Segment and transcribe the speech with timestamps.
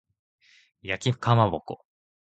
[0.81, 1.85] 焼きかまぼこ